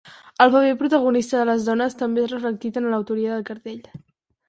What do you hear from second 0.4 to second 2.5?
El paper protagonista de les dones també és